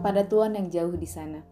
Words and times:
Kepada 0.00 0.24
Tuhan 0.24 0.56
yang 0.56 0.72
jauh 0.72 0.96
di 0.96 1.04
sana. 1.04 1.44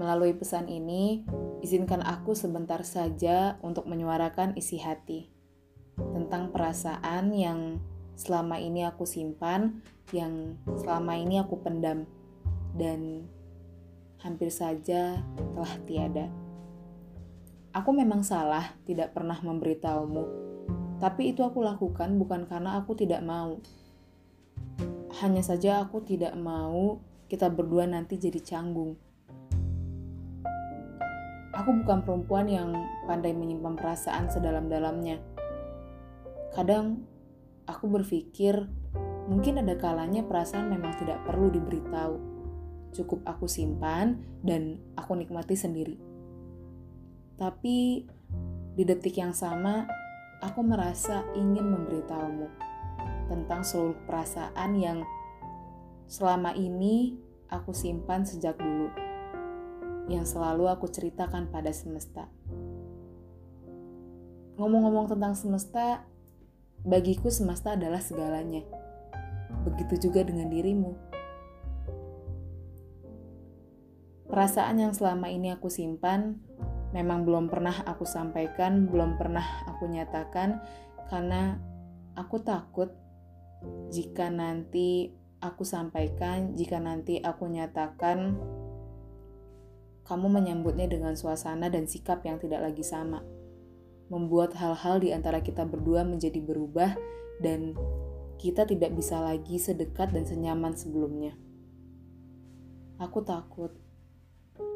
Melalui 0.00 0.32
pesan 0.32 0.72
ini, 0.72 1.20
izinkan 1.60 2.00
aku 2.00 2.32
sebentar 2.32 2.80
saja 2.80 3.60
untuk 3.60 3.84
menyuarakan 3.84 4.56
isi 4.56 4.80
hati 4.80 5.28
tentang 6.16 6.48
perasaan 6.48 7.36
yang 7.36 7.76
selama 8.16 8.56
ini 8.56 8.88
aku 8.88 9.04
simpan, 9.04 9.84
yang 10.16 10.56
selama 10.80 11.20
ini 11.20 11.36
aku 11.36 11.60
pendam, 11.60 12.08
dan 12.72 13.28
hampir 14.24 14.48
saja 14.48 15.20
telah 15.36 15.74
tiada. 15.84 16.32
Aku 17.76 17.92
memang 17.92 18.24
salah 18.24 18.80
tidak 18.88 19.12
pernah 19.12 19.36
memberitahumu, 19.44 20.24
tapi 21.04 21.36
itu 21.36 21.44
aku 21.44 21.60
lakukan 21.60 22.16
bukan 22.16 22.48
karena 22.48 22.80
aku 22.80 22.96
tidak 22.96 23.20
mau. 23.20 23.60
Hanya 25.20 25.44
saja 25.44 25.84
aku 25.84 26.00
tidak 26.00 26.32
mau 26.32 27.04
kita 27.26 27.50
berdua 27.50 27.86
nanti 27.90 28.18
jadi 28.18 28.38
canggung. 28.38 28.94
Aku 31.56 31.70
bukan 31.82 32.04
perempuan 32.04 32.46
yang 32.46 32.70
pandai 33.08 33.32
menyimpan 33.32 33.74
perasaan 33.74 34.28
sedalam-dalamnya. 34.30 35.18
Kadang 36.54 37.02
aku 37.66 37.90
berpikir 37.90 38.68
mungkin 39.26 39.58
ada 39.58 39.74
kalanya 39.74 40.22
perasaan 40.22 40.70
memang 40.70 40.94
tidak 41.00 41.24
perlu 41.26 41.50
diberitahu. 41.50 42.16
Cukup 42.94 43.24
aku 43.26 43.50
simpan 43.50 44.20
dan 44.44 44.78
aku 44.94 45.18
nikmati 45.18 45.58
sendiri. 45.58 45.96
Tapi 47.36 48.06
di 48.76 48.82
detik 48.84 49.16
yang 49.16 49.32
sama, 49.32 49.88
aku 50.40 50.60
merasa 50.60 51.24
ingin 51.32 51.72
memberitahumu 51.72 52.48
tentang 53.28 53.64
seluruh 53.64 53.96
perasaan 54.04 54.76
yang 54.76 55.00
selama 56.06 56.54
ini 56.54 57.18
aku 57.50 57.74
simpan 57.74 58.22
sejak 58.22 58.58
dulu 58.58 58.90
yang 60.06 60.22
selalu 60.22 60.70
aku 60.70 60.86
ceritakan 60.86 61.50
pada 61.50 61.74
semesta. 61.74 62.30
Ngomong-ngomong 64.56 65.10
tentang 65.10 65.34
semesta, 65.34 66.06
bagiku 66.86 67.28
semesta 67.28 67.74
adalah 67.74 67.98
segalanya. 67.98 68.62
Begitu 69.66 70.08
juga 70.08 70.22
dengan 70.22 70.48
dirimu. 70.48 70.94
Perasaan 74.30 74.78
yang 74.78 74.94
selama 74.94 75.26
ini 75.30 75.54
aku 75.54 75.70
simpan 75.70 76.38
memang 76.94 77.26
belum 77.26 77.50
pernah 77.50 77.74
aku 77.82 78.06
sampaikan, 78.06 78.86
belum 78.86 79.18
pernah 79.18 79.44
aku 79.66 79.90
nyatakan 79.90 80.62
karena 81.10 81.58
aku 82.14 82.40
takut 82.42 82.94
jika 83.90 84.30
nanti 84.30 85.10
aku 85.40 85.62
sampaikan, 85.62 86.56
jika 86.56 86.80
nanti 86.80 87.20
aku 87.20 87.48
nyatakan 87.50 88.38
kamu 90.06 90.26
menyambutnya 90.30 90.86
dengan 90.86 91.18
suasana 91.18 91.66
dan 91.66 91.90
sikap 91.90 92.22
yang 92.22 92.38
tidak 92.38 92.62
lagi 92.62 92.86
sama. 92.86 93.26
Membuat 94.06 94.54
hal-hal 94.54 95.02
di 95.02 95.10
antara 95.10 95.42
kita 95.42 95.66
berdua 95.66 96.06
menjadi 96.06 96.38
berubah 96.38 96.94
dan 97.42 97.74
kita 98.38 98.62
tidak 98.70 98.94
bisa 98.94 99.18
lagi 99.18 99.58
sedekat 99.58 100.14
dan 100.14 100.22
senyaman 100.22 100.78
sebelumnya. 100.78 101.34
Aku 103.02 103.26
takut. 103.26 103.74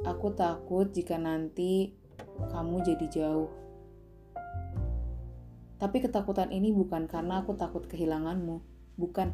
Aku 0.03 0.35
takut 0.35 0.91
jika 0.91 1.15
nanti 1.15 1.95
kamu 2.51 2.83
jadi 2.83 3.07
jauh. 3.07 3.49
Tapi 5.81 5.97
ketakutan 6.05 6.53
ini 6.53 6.75
bukan 6.75 7.09
karena 7.09 7.41
aku 7.41 7.57
takut 7.57 7.87
kehilanganmu, 7.89 8.61
bukan. 9.01 9.33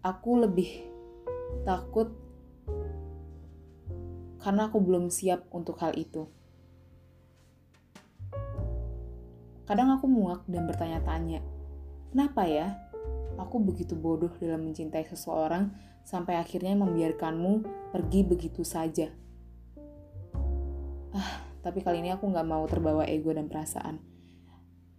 Aku 0.00 0.40
lebih 0.40 0.88
takut 1.68 2.08
karena 4.40 4.72
aku 4.72 4.80
belum 4.80 5.12
siap 5.12 5.44
untuk 5.52 5.76
hal 5.84 5.92
itu. 5.92 6.24
Kadang 9.68 9.92
aku 9.92 10.08
muak 10.08 10.48
dan 10.48 10.64
bertanya-tanya, 10.64 11.44
kenapa 12.16 12.48
ya 12.48 12.80
aku 13.36 13.60
begitu 13.60 13.92
bodoh 13.92 14.32
dalam 14.40 14.72
mencintai 14.72 15.04
seseorang 15.04 15.68
sampai 16.02 16.40
akhirnya 16.40 16.72
membiarkanmu 16.80 17.68
pergi 17.92 18.24
begitu 18.24 18.64
saja? 18.64 19.12
Ah, 21.12 21.44
tapi 21.60 21.84
kali 21.84 22.00
ini 22.00 22.16
aku 22.16 22.24
nggak 22.24 22.48
mau 22.48 22.64
terbawa 22.64 23.04
ego 23.04 23.36
dan 23.36 23.52
perasaan. 23.52 24.00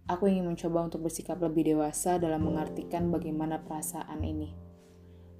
Aku 0.06 0.30
ingin 0.30 0.46
mencoba 0.46 0.86
untuk 0.86 1.10
bersikap 1.10 1.42
lebih 1.42 1.74
dewasa 1.74 2.22
dalam 2.22 2.46
mengartikan 2.46 3.10
bagaimana 3.10 3.58
perasaan 3.66 4.22
ini. 4.22 4.71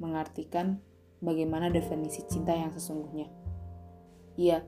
Mengartikan 0.02 0.82
bagaimana 1.22 1.70
definisi 1.70 2.26
cinta 2.26 2.50
yang 2.50 2.74
sesungguhnya. 2.74 3.30
Iya, 4.34 4.66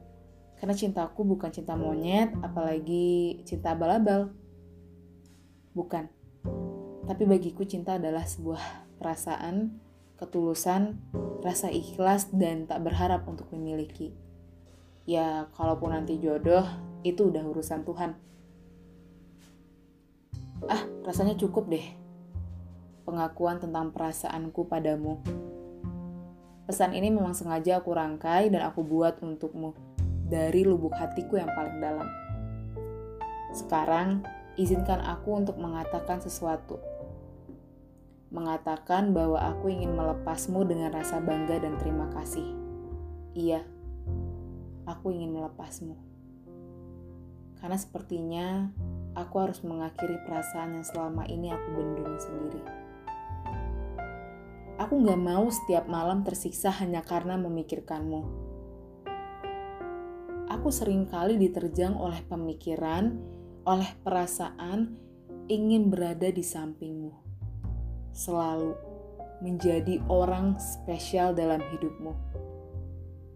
karena 0.63 0.75
cintaku 0.79 1.27
bukan 1.27 1.51
cinta 1.51 1.75
monyet, 1.75 2.31
apalagi 2.41 3.43
cinta 3.43 3.75
abal-abal. 3.75 4.31
Bukan. 5.75 6.07
Tapi 7.05 7.23
bagiku 7.27 7.67
cinta 7.67 7.99
adalah 7.99 8.23
sebuah 8.23 8.63
perasaan, 9.03 9.77
ketulusan, 10.17 11.03
rasa 11.43 11.69
ikhlas, 11.69 12.31
dan 12.31 12.71
tak 12.71 12.87
berharap 12.87 13.27
untuk 13.27 13.51
memiliki. 13.51 14.15
Ya, 15.05 15.51
kalaupun 15.53 15.93
nanti 15.93 16.17
jodoh, 16.17 16.65
itu 17.05 17.29
udah 17.29 17.45
urusan 17.45 17.85
Tuhan. 17.85 18.17
Ah, 20.65 20.89
rasanya 21.05 21.37
cukup 21.37 21.69
deh. 21.69 22.04
Pengakuan 23.05 23.61
tentang 23.61 23.93
perasaanku 23.93 24.65
padamu. 24.65 25.21
Pesan 26.65 26.97
ini 26.97 27.13
memang 27.13 27.37
sengaja 27.37 27.85
aku 27.85 27.93
rangkai 27.93 28.49
dan 28.49 28.65
aku 28.65 28.81
buat 28.81 29.21
untukmu 29.21 29.77
dari 30.25 30.65
lubuk 30.65 30.97
hatiku 30.97 31.37
yang 31.37 31.53
paling 31.53 31.77
dalam. 31.85 32.09
Sekarang, 33.53 34.25
izinkan 34.57 35.05
aku 35.05 35.37
untuk 35.37 35.61
mengatakan 35.61 36.25
sesuatu. 36.25 36.81
Mengatakan 38.33 39.13
bahwa 39.13 39.39
aku 39.39 39.71
ingin 39.71 39.93
melepasmu 39.95 40.65
dengan 40.65 40.91
rasa 40.91 41.21
bangga 41.21 41.61
dan 41.61 41.77
terima 41.79 42.09
kasih. 42.17 42.57
Iya, 43.37 43.63
aku 44.89 45.13
ingin 45.13 45.37
melepasmu. 45.37 45.95
Karena 47.61 47.77
sepertinya 47.77 48.73
aku 49.15 49.45
harus 49.45 49.63
mengakhiri 49.63 50.19
perasaan 50.27 50.81
yang 50.81 50.87
selama 50.89 51.29
ini 51.31 51.53
aku 51.53 51.69
bendung 51.77 52.17
sendiri. 52.19 52.84
Aku 54.85 55.01
gak 55.01 55.17
mau 55.17 55.49
setiap 55.49 55.89
malam 55.89 56.29
tersiksa 56.29 56.69
hanya 56.69 57.01
karena 57.01 57.41
memikirkanmu. 57.41 58.21
Aku 60.53 60.69
sering 60.69 61.09
kali 61.09 61.41
diterjang 61.41 61.97
oleh 61.97 62.21
pemikiran, 62.29 63.17
oleh 63.65 63.89
perasaan 64.05 64.93
ingin 65.49 65.89
berada 65.89 66.29
di 66.29 66.45
sampingmu. 66.45 67.17
Selalu 68.13 68.77
menjadi 69.41 70.05
orang 70.05 70.61
spesial 70.61 71.33
dalam 71.33 71.65
hidupmu. 71.65 72.13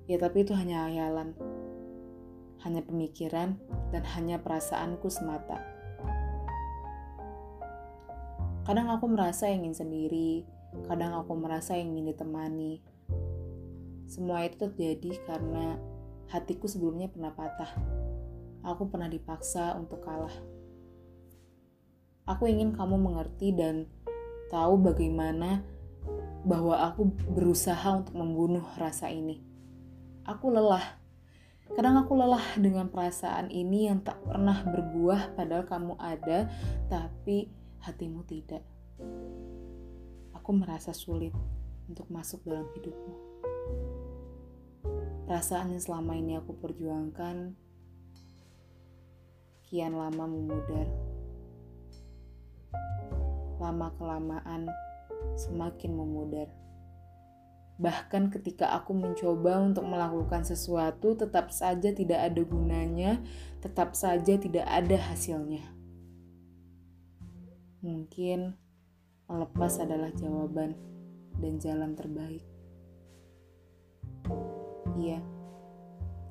Ya 0.04 0.20
tapi 0.20 0.44
itu 0.44 0.52
hanya 0.52 0.84
hayalan. 0.84 1.32
Hanya 2.60 2.84
pemikiran 2.84 3.56
dan 3.88 4.04
hanya 4.20 4.36
perasaanku 4.36 5.08
semata. 5.08 5.64
Kadang 8.68 8.92
aku 8.92 9.08
merasa 9.08 9.48
ingin 9.48 9.72
sendiri, 9.72 10.57
Kadang 10.84 11.16
aku 11.16 11.32
merasa 11.36 11.76
ingin 11.76 12.12
ditemani. 12.12 12.84
Semua 14.08 14.44
itu 14.44 14.56
terjadi 14.56 15.20
karena 15.24 15.76
hatiku 16.28 16.68
sebelumnya 16.68 17.08
pernah 17.08 17.32
patah. 17.32 17.72
Aku 18.64 18.88
pernah 18.92 19.08
dipaksa 19.08 19.76
untuk 19.76 20.04
kalah. 20.04 20.32
Aku 22.28 22.44
ingin 22.44 22.76
kamu 22.76 23.00
mengerti 23.00 23.56
dan 23.56 23.88
tahu 24.52 24.76
bagaimana 24.80 25.64
bahwa 26.44 26.76
aku 26.84 27.08
berusaha 27.32 27.88
untuk 27.96 28.16
membunuh 28.16 28.64
rasa 28.76 29.08
ini. 29.08 29.40
Aku 30.28 30.52
lelah. 30.52 31.00
Kadang 31.72 32.00
aku 32.00 32.16
lelah 32.16 32.44
dengan 32.56 32.88
perasaan 32.88 33.52
ini 33.52 33.88
yang 33.88 34.00
tak 34.00 34.20
pernah 34.24 34.64
berbuah 34.64 35.36
padahal 35.36 35.68
kamu 35.68 35.94
ada, 36.00 36.48
tapi 36.88 37.52
hatimu 37.84 38.24
tidak 38.24 38.64
aku 40.48 40.64
merasa 40.64 40.96
sulit 40.96 41.36
untuk 41.92 42.08
masuk 42.08 42.40
dalam 42.48 42.64
hidupmu. 42.72 43.12
Perasaan 45.28 45.76
yang 45.76 45.84
selama 45.84 46.16
ini 46.16 46.40
aku 46.40 46.56
perjuangkan 46.56 47.52
kian 49.68 49.92
lama 49.92 50.24
memudar. 50.24 50.88
Lama-kelamaan 53.60 54.72
semakin 55.36 55.92
memudar. 55.92 56.48
Bahkan 57.76 58.32
ketika 58.32 58.72
aku 58.72 58.96
mencoba 58.96 59.60
untuk 59.60 59.84
melakukan 59.84 60.48
sesuatu, 60.48 61.12
tetap 61.12 61.52
saja 61.52 61.92
tidak 61.92 62.24
ada 62.24 62.40
gunanya, 62.40 63.20
tetap 63.60 63.92
saja 63.92 64.40
tidak 64.40 64.64
ada 64.64 64.96
hasilnya. 64.96 65.68
Mungkin 67.84 68.56
Melepas 69.28 69.76
adalah 69.84 70.08
jawaban 70.16 70.72
dan 71.36 71.60
jalan 71.60 71.92
terbaik. 71.92 72.44
iya, 74.98 75.22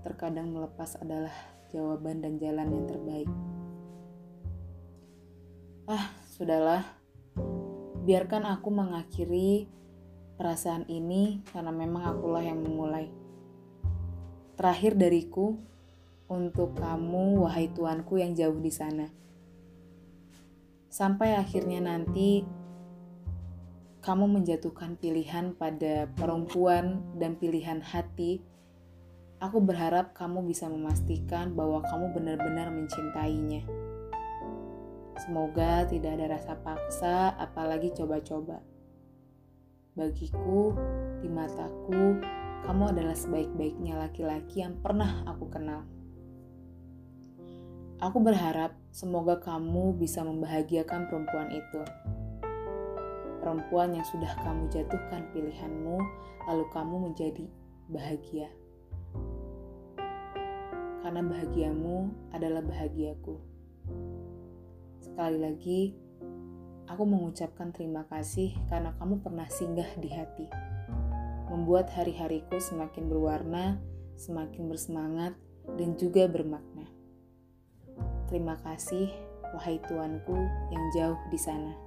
terkadang 0.03 0.51
melepas 0.51 0.99
adalah 0.99 1.31
jawaban 1.71 2.19
dan 2.19 2.35
jalan 2.41 2.67
yang 2.73 2.85
terbaik. 2.89 3.29
Ah, 5.87 6.11
sudahlah. 6.35 6.83
Biarkan 8.03 8.43
aku 8.43 8.67
mengakhiri 8.73 9.69
perasaan 10.35 10.89
ini 10.91 11.45
karena 11.53 11.71
memang 11.71 12.03
akulah 12.17 12.43
yang 12.43 12.59
memulai. 12.59 13.07
Terakhir 14.57 14.97
dariku 14.97 15.55
untuk 16.27 16.75
kamu, 16.75 17.45
wahai 17.45 17.71
tuanku 17.71 18.19
yang 18.19 18.35
jauh 18.35 18.57
di 18.59 18.73
sana. 18.73 19.07
Sampai 20.91 21.37
akhirnya 21.37 21.79
nanti 21.79 22.43
kamu 24.07 24.39
menjatuhkan 24.39 24.95
pilihan 24.95 25.51
pada 25.59 26.07
perempuan 26.15 27.03
dan 27.19 27.35
pilihan 27.35 27.83
hati. 27.83 28.39
Aku 29.43 29.59
berharap 29.59 30.15
kamu 30.15 30.47
bisa 30.47 30.71
memastikan 30.71 31.51
bahwa 31.51 31.83
kamu 31.83 32.15
benar-benar 32.15 32.71
mencintainya. 32.71 33.67
Semoga 35.19 35.83
tidak 35.91 36.15
ada 36.15 36.39
rasa 36.39 36.55
paksa, 36.55 37.35
apalagi 37.35 37.91
coba-coba. 37.91 38.63
Bagiku, 39.99 40.71
di 41.19 41.27
mataku, 41.27 42.23
kamu 42.63 42.83
adalah 42.95 43.11
sebaik-baiknya 43.11 44.07
laki-laki 44.07 44.63
yang 44.63 44.79
pernah 44.79 45.27
aku 45.27 45.51
kenal. 45.51 45.83
Aku 47.99 48.23
berharap 48.23 48.71
semoga 48.95 49.35
kamu 49.43 49.99
bisa 49.99 50.23
membahagiakan 50.23 51.11
perempuan 51.11 51.51
itu. 51.51 51.83
Perempuan 53.37 53.93
yang 53.93 54.05
sudah 54.07 54.31
kamu 54.41 54.67
jatuhkan 54.73 55.29
pilihanmu, 55.31 55.97
lalu 56.49 56.65
kamu 56.73 56.95
menjadi 57.11 57.45
bahagia. 57.87 58.49
Karena 61.05 61.23
bahagiamu 61.23 62.11
adalah 62.35 62.59
bahagiaku. 62.65 63.39
Sekali 64.99 65.37
lagi, 65.39 65.81
aku 66.91 67.03
mengucapkan 67.07 67.71
terima 67.71 68.03
kasih 68.11 68.51
karena 68.67 68.91
kamu 68.99 69.23
pernah 69.23 69.47
singgah 69.47 69.87
di 70.01 70.09
hati. 70.11 70.47
Membuat 71.47 71.87
hari-hariku 71.95 72.59
semakin 72.59 73.07
berwarna, 73.07 73.79
semakin 74.19 74.67
bersemangat, 74.67 75.33
dan 75.79 75.95
juga 75.95 76.27
bermakna. 76.27 76.91
Terima 78.27 78.59
kasih, 78.59 79.07
wahai 79.55 79.79
tuanku 79.87 80.35
yang 80.75 80.83
jauh 80.91 81.19
di 81.31 81.39
sana. 81.39 81.86